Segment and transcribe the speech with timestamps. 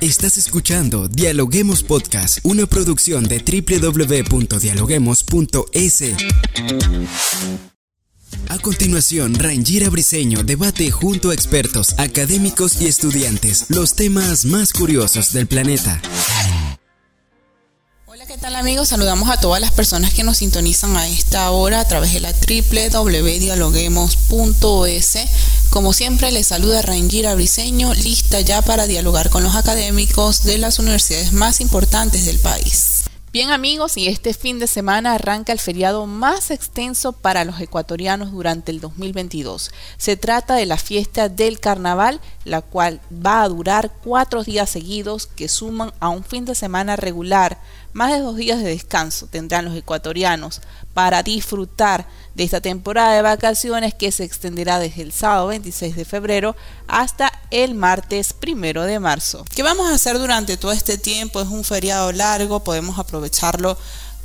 [0.00, 6.02] Estás escuchando Dialoguemos Podcast, una producción de www.dialoguemos.es.
[8.48, 15.32] A continuación, Rangira Briseño debate junto a expertos, académicos y estudiantes los temas más curiosos
[15.32, 16.00] del planeta.
[18.06, 18.90] Hola, ¿qué tal amigos?
[18.90, 22.32] Saludamos a todas las personas que nos sintonizan a esta hora a través de la
[22.32, 25.18] www.dialoguemos.es
[25.70, 30.78] como siempre, les saluda Rangira Briseño, lista ya para dialogar con los académicos de las
[30.78, 33.04] universidades más importantes del país.
[33.30, 38.32] Bien amigos, y este fin de semana arranca el feriado más extenso para los ecuatorianos
[38.32, 39.70] durante el 2022.
[39.98, 45.26] Se trata de la fiesta del carnaval, la cual va a durar cuatro días seguidos
[45.26, 47.60] que suman a un fin de semana regular.
[47.98, 50.60] Más de dos días de descanso tendrán los ecuatorianos
[50.94, 52.06] para disfrutar
[52.36, 56.54] de esta temporada de vacaciones que se extenderá desde el sábado 26 de febrero
[56.86, 59.44] hasta el martes 1 de marzo.
[59.52, 61.40] ¿Qué vamos a hacer durante todo este tiempo?
[61.40, 63.76] Es un feriado largo, podemos aprovecharlo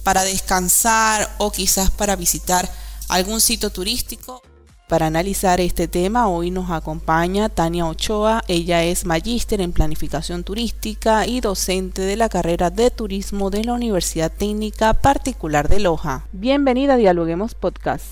[0.04, 2.72] para descansar o quizás para visitar
[3.10, 4.44] algún sitio turístico.
[4.88, 8.44] Para analizar este tema, hoy nos acompaña Tania Ochoa.
[8.50, 13.74] Ella es magíster en planificación turística y docente de la carrera de turismo de la
[13.74, 16.26] Universidad Técnica Particular de Loja.
[16.34, 18.06] Bienvenida a Dialoguemos Podcast.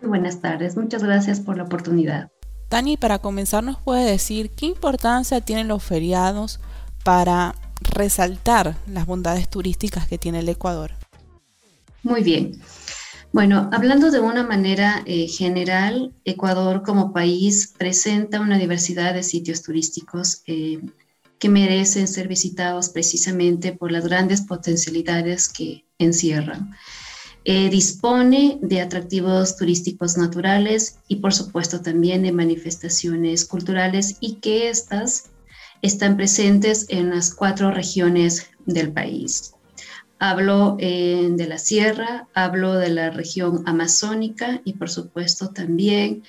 [0.00, 2.28] Buenas tardes, muchas gracias por la oportunidad.
[2.68, 6.60] Tani, para comenzar, ¿nos puede decir qué importancia tienen los feriados
[7.04, 10.92] para resaltar las bondades turísticas que tiene el Ecuador?
[12.02, 12.60] Muy bien.
[13.32, 19.62] Bueno, hablando de una manera eh, general, Ecuador como país presenta una diversidad de sitios
[19.62, 20.80] turísticos eh,
[21.38, 26.76] que merecen ser visitados precisamente por las grandes potencialidades que encierran.
[27.44, 34.68] Eh, dispone de atractivos turísticos naturales y por supuesto también de manifestaciones culturales y que
[34.68, 35.30] estas
[35.80, 39.54] están presentes en las cuatro regiones del país.
[40.24, 46.22] Hablo eh, de la sierra, hablo de la región amazónica y por supuesto también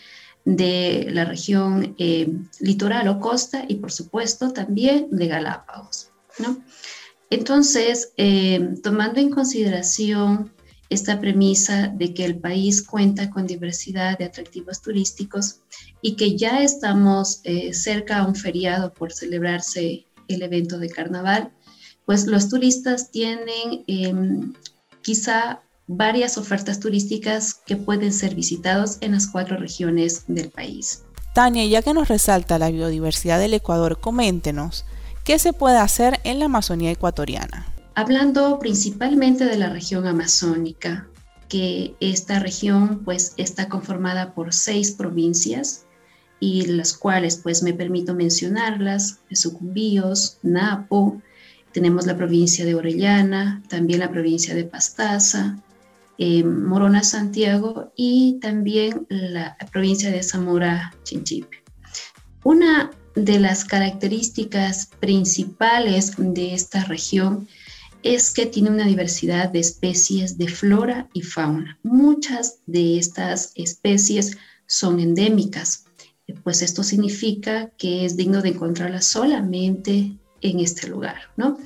[0.45, 6.09] de la región eh, litoral o costa y por supuesto también de Galápagos.
[7.29, 10.51] Entonces, eh, tomando en consideración
[10.89, 15.59] esta premisa de que el país cuenta con diversidad de atractivos turísticos
[16.01, 17.43] y que ya estamos
[17.73, 21.51] cerca a un feriado por celebrarse el evento de carnaval,
[22.05, 24.53] pues los turistas tienen em,
[25.01, 31.03] quizá varias ofertas turísticas que pueden ser visitados en las cuatro regiones del país.
[31.33, 34.85] Tania, ya que nos resalta la biodiversidad del Ecuador, coméntenos,
[35.23, 37.73] ¿qué se puede hacer en la Amazonía ecuatoriana?
[37.95, 41.07] Hablando principalmente de la región amazónica,
[41.49, 45.85] que esta región pues está conformada por seis provincias
[46.39, 51.21] y las cuales pues me permito mencionarlas, Sucumbíos, Napo,
[51.73, 55.57] tenemos la provincia de Orellana, también la provincia de Pastaza,
[56.17, 61.63] eh, Morona Santiago y también la provincia de Zamora Chinchipe.
[62.43, 67.47] Una de las características principales de esta región
[68.03, 71.79] es que tiene una diversidad de especies de flora y fauna.
[71.83, 75.85] Muchas de estas especies son endémicas,
[76.43, 81.57] pues esto significa que es digno de encontrarlas solamente en este lugar, ¿no?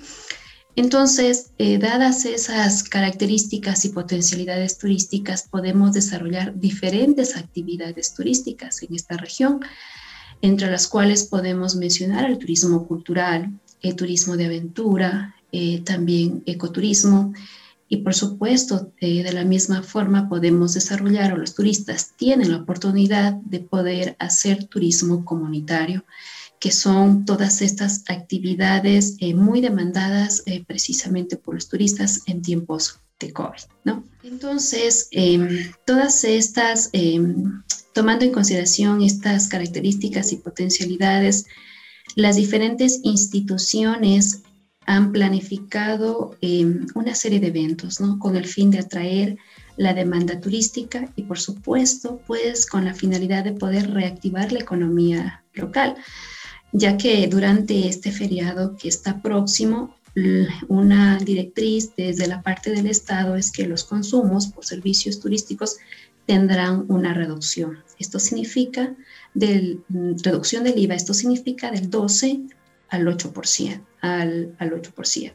[0.78, 9.18] Entonces, eh, dadas esas características y potencialidades turísticas, podemos desarrollar diferentes actividades turísticas en esta
[9.18, 9.60] región,
[10.44, 17.34] entre las cuales podemos mencionar el turismo cultural, el turismo de aventura, eh, también ecoturismo,
[17.90, 22.58] y por supuesto, eh, de la misma forma podemos desarrollar, o los turistas tienen la
[22.58, 26.04] oportunidad de poder hacer turismo comunitario
[26.60, 33.00] que son todas estas actividades eh, muy demandadas eh, precisamente por los turistas en tiempos
[33.20, 34.04] de COVID, ¿no?
[34.24, 37.64] Entonces, em, todas estas, em,
[37.94, 41.46] tomando en consideración estas características y potencialidades,
[42.16, 44.42] las diferentes instituciones
[44.86, 48.20] han planificado em, una serie de eventos, ¿no?
[48.20, 49.38] Con el fin de atraer
[49.76, 55.44] la demanda turística y, por supuesto, pues con la finalidad de poder reactivar la economía
[55.54, 55.96] local
[56.72, 59.96] ya que durante este feriado que está próximo,
[60.68, 65.78] una directriz desde la parte del Estado es que los consumos por servicios turísticos
[66.26, 67.80] tendrán una reducción.
[68.00, 68.96] Esto significa
[69.34, 72.42] del, reducción del IVA, esto significa del 12
[72.90, 73.82] al 8%.
[74.02, 75.34] Al, al 8%.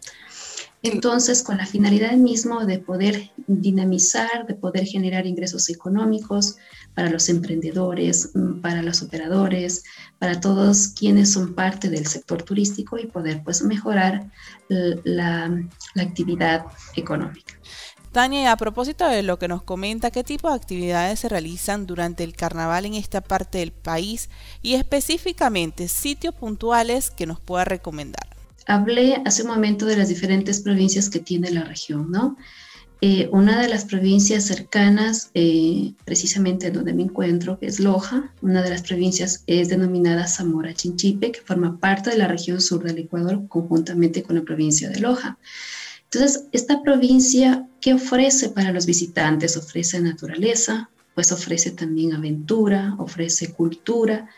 [0.83, 6.57] Entonces, con la finalidad mismo de poder dinamizar, de poder generar ingresos económicos
[6.95, 9.85] para los emprendedores, mm, para los operadores,
[10.19, 14.31] para todos quienes son parte del sector turístico y poder pues mejorar
[14.69, 15.49] la,
[15.95, 16.65] la actividad
[16.97, 17.55] económica.
[18.11, 22.25] Tania, a propósito de lo que nos comenta, ¿qué tipo de actividades se realizan durante
[22.25, 24.29] el carnaval en esta parte del país
[24.61, 28.32] y específicamente sitios puntuales que nos pueda recomendar?
[28.67, 32.37] Hablé hace un momento de las diferentes provincias que tiene la región, ¿no?
[33.05, 38.33] Eh, una de las provincias cercanas, eh, precisamente donde me encuentro, es Loja.
[38.43, 42.85] Una de las provincias es denominada Zamora Chinchipe, que forma parte de la región sur
[42.85, 45.37] del Ecuador, conjuntamente con la provincia de Loja.
[46.05, 49.57] Entonces, esta provincia, ¿qué ofrece para los visitantes?
[49.57, 54.29] Ofrece naturaleza, pues ofrece también aventura, ofrece cultura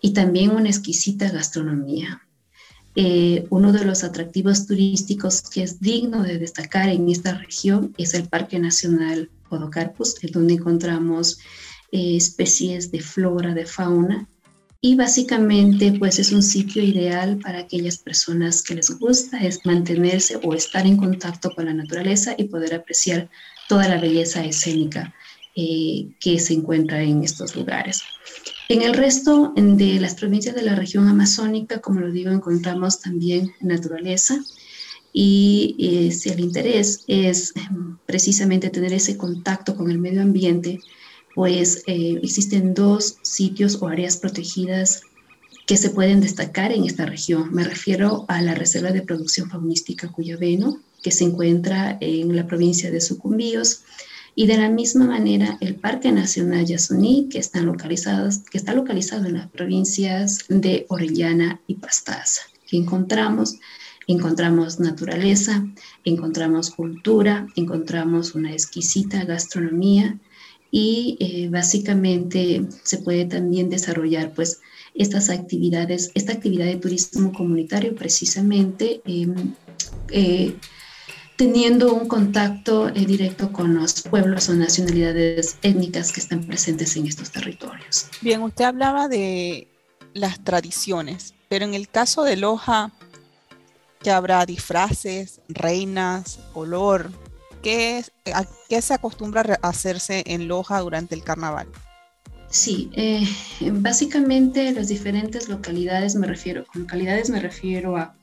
[0.00, 2.22] y también una exquisita gastronomía.
[2.94, 8.12] Eh, uno de los atractivos turísticos que es digno de destacar en esta región es
[8.14, 11.38] el Parque Nacional Podocarpus, donde encontramos
[11.90, 14.28] eh, especies de flora, de fauna,
[14.84, 20.40] y básicamente pues es un sitio ideal para aquellas personas que les gusta es mantenerse
[20.42, 23.30] o estar en contacto con la naturaleza y poder apreciar
[23.68, 25.14] toda la belleza escénica
[25.54, 28.02] eh, que se encuentra en estos lugares.
[28.72, 33.52] En el resto de las provincias de la región amazónica, como lo digo, encontramos también
[33.60, 34.42] naturaleza
[35.12, 40.80] y eh, si el interés es em, precisamente tener ese contacto con el medio ambiente,
[41.34, 45.02] pues eh, existen dos sitios o áreas protegidas
[45.66, 47.52] que se pueden destacar en esta región.
[47.52, 52.90] Me refiero a la Reserva de Producción Faunística Cuyabeno, que se encuentra en la provincia
[52.90, 53.82] de Sucumbíos,
[54.34, 59.26] y de la misma manera el Parque Nacional Yasuní, que, están localizados, que está localizado
[59.26, 63.58] en las provincias de Orellana y Pastaza, que encontramos
[64.06, 65.64] encontramos naturaleza,
[66.04, 70.18] encontramos cultura, encontramos una exquisita gastronomía
[70.70, 74.60] y eh, básicamente se puede también desarrollar pues
[74.94, 79.54] estas actividades, esta actividad de turismo comunitario precisamente em,
[80.10, 80.54] eh,
[81.42, 87.08] teniendo un contacto eh, directo con los pueblos o nacionalidades étnicas que están presentes en
[87.08, 88.06] estos territorios.
[88.20, 89.66] Bien, usted hablaba de
[90.14, 92.92] las tradiciones, pero en el caso de Loja,
[94.04, 97.10] que habrá disfraces, reinas, olor,
[97.60, 98.04] ¿qué,
[98.68, 101.66] ¿qué se acostumbra a hacerse en Loja durante el carnaval?
[102.50, 103.26] Sí, eh,
[103.72, 108.14] básicamente las diferentes localidades me refiero, con localidades me refiero a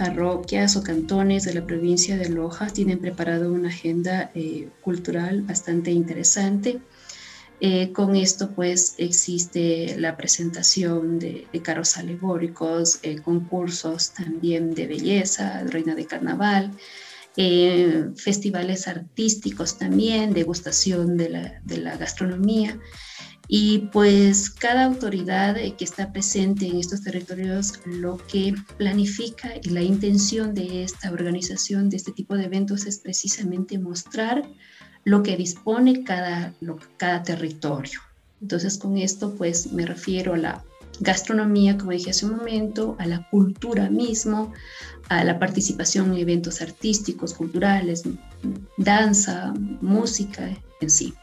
[0.00, 5.90] parroquias o cantones de la provincia de Loja tienen preparado una agenda eh, cultural bastante
[5.90, 6.80] interesante.
[7.60, 15.64] Eh, con esto pues existe la presentación de, carros alegóricos, eh, concursos también de belleza,
[15.64, 16.70] reina de carnaval,
[18.16, 22.78] festivales artísticos también, degustación de la, de la gastronomía.
[23.52, 29.70] Y pues cada autoridad eh, que está presente en estos territorios lo que planifica y
[29.70, 34.48] la intención de esta organización de este tipo de eventos es precisamente mostrar
[35.02, 36.54] lo que dispone cada,
[36.96, 37.98] cada territorio.
[38.40, 40.64] Entonces con esto pues me refiero a la
[41.00, 44.52] gastronomía, como dije hace un momento, a la cultura mismo,
[45.08, 48.04] a la participación en eventos artísticos, culturales,
[48.76, 50.48] danza, música
[50.80, 51.14] en sí.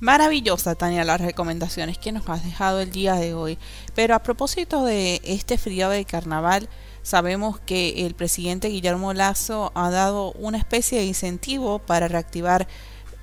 [0.00, 3.58] Maravillosa, Tania, las recomendaciones que nos has dejado el día de hoy.
[3.94, 6.68] Pero a propósito de este frío de carnaval,
[7.02, 12.66] sabemos que el presidente Guillermo Lazo ha dado una especie de incentivo para reactivar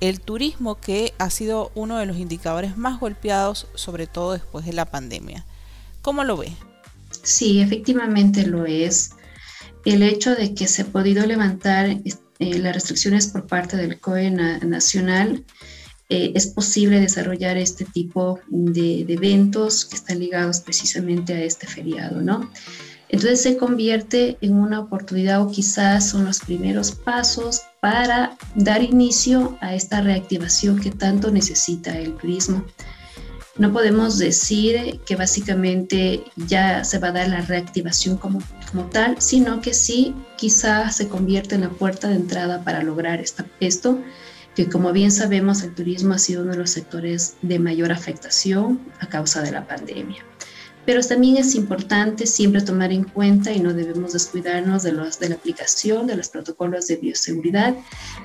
[0.00, 4.72] el turismo que ha sido uno de los indicadores más golpeados, sobre todo después de
[4.72, 5.44] la pandemia.
[6.02, 6.52] ¿Cómo lo ve?
[7.22, 9.10] Sí, efectivamente lo es.
[9.84, 14.30] El hecho de que se ha podido levantar eh, las restricciones por parte del COE
[14.30, 15.44] nacional
[16.08, 22.20] eh, es posible desarrollar este tipo de, eventos que están ligados precisamente a este feriado,
[22.20, 22.50] ¿no?
[23.08, 29.56] Entonces se convierte en una oportunidad o quizás son los primeros pasos para dar inicio
[29.60, 32.64] a esta reactivación que tanto necesita el turismo.
[33.60, 38.38] No podemos decir que básicamente ya se va a dar la reactivación como,
[38.70, 43.20] como tal, sino que sí quizás se convierte en la puerta de entrada para lograr
[43.20, 43.98] esta, esto
[44.56, 48.80] que como bien sabemos el turismo ha sido uno de los sectores de mayor afectación
[48.98, 50.24] a causa de la pandemia.
[50.90, 55.28] Pero también es importante siempre tomar en cuenta y no debemos descuidarnos de, los, de
[55.28, 57.76] la aplicación de los protocolos de bioseguridad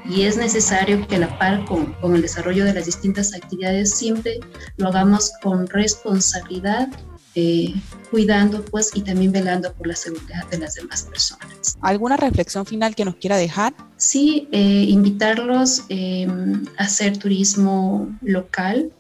[0.10, 3.92] y es necesario que a la par con, con el desarrollo de las distintas actividades
[3.92, 4.40] siempre
[4.78, 6.88] lo hagamos con responsabilidad
[7.36, 7.72] eh,
[8.10, 11.78] cuidando pues y también velando por la seguridad de las demás personas.
[11.82, 13.76] ¿Alguna reflexión final que nos quiera dejar?
[13.98, 18.92] Sí, eh, invitarlos em, a hacer turismo local.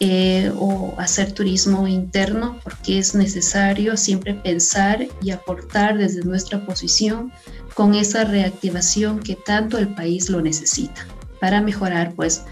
[0.00, 7.32] Eh, o hacer turismo interno, porque es necesario siempre pensar y aportar desde nuestra posición
[7.74, 11.04] con esa reactivación que tanto el país lo necesita
[11.40, 12.42] para mejorar pues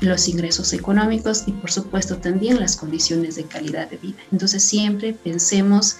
[0.00, 4.18] los ingresos económicos y por supuesto también las condiciones de calidad de vida.
[4.30, 5.96] Entonces siempre pensemos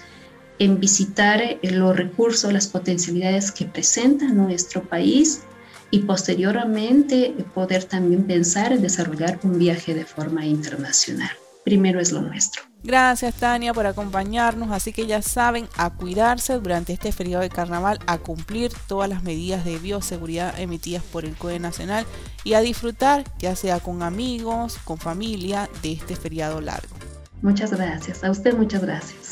[0.60, 5.42] en visitar eh, los recursos, las potencialidades que presenta nuestro país
[5.92, 11.30] y posteriormente poder también pensar en desarrollar un viaje de forma internacional.
[11.64, 12.62] Primero es lo nuestro.
[12.82, 18.00] Gracias Tania por acompañarnos, así que ya saben, a cuidarse durante este feriado de carnaval,
[18.06, 22.06] a cumplir todas las medidas de bioseguridad emitidas por el COE Nacional
[22.42, 26.96] y a disfrutar, ya sea con amigos, con familia, de este feriado largo.
[27.42, 29.31] Muchas gracias, a usted muchas gracias.